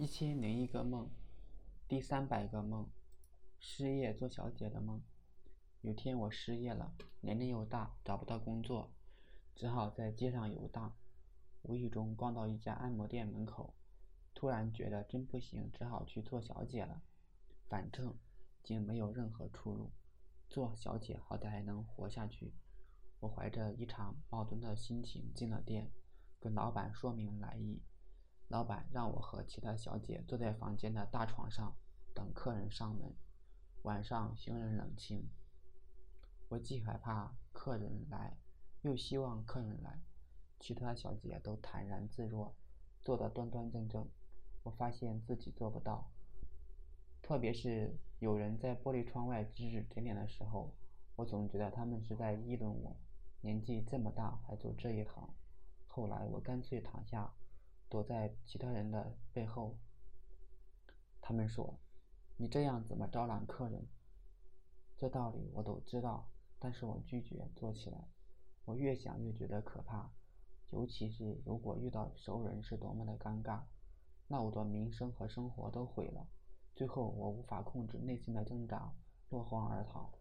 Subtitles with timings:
[0.00, 1.10] 一千零一个梦，
[1.86, 2.88] 第三百个梦，
[3.58, 5.02] 失业做小姐的梦。
[5.82, 8.90] 有天我失业了，年龄又大，找不到工作，
[9.54, 10.96] 只好在街上游荡。
[11.60, 13.74] 无意中逛到一家按摩店门口，
[14.32, 17.02] 突然觉得真不行，只好去做小姐了。
[17.68, 18.16] 反正
[18.62, 19.90] 竟没有任何出路，
[20.48, 22.54] 做小姐好歹还能活下去。
[23.18, 25.90] 我怀着一场矛盾的心情进了店，
[26.40, 27.82] 跟老板说明来意。
[28.50, 31.72] 老板让我和其他小姐坐在房间的大床上
[32.12, 33.14] 等客人上门。
[33.82, 35.30] 晚上行人冷清，
[36.48, 38.36] 我既害怕客人来，
[38.82, 40.00] 又希望客人来。
[40.58, 42.52] 其他小姐都坦然自若，
[43.00, 44.08] 坐得端端正正。
[44.64, 46.10] 我发现自己做不到，
[47.22, 50.74] 特别是有人在玻璃窗外指指点点的时候，
[51.14, 52.96] 我总觉得他们是在议论我，
[53.42, 55.32] 年纪这么大还做这一行。
[55.86, 57.32] 后来我干脆躺下。
[57.90, 59.76] 躲在其他人的背后，
[61.20, 61.78] 他们说
[62.38, 63.86] ：“你这样怎么招揽客人？”
[64.96, 68.08] 这道理我都知道，但是我拒绝做起来。
[68.64, 70.12] 我越想越觉得可怕，
[70.70, 73.62] 尤其是如果遇到熟人，是多么的尴尬。
[74.28, 76.28] 那我的名声和生活都毁了。
[76.76, 78.94] 最后，我无法控制内心的挣扎，
[79.30, 80.12] 落荒而逃。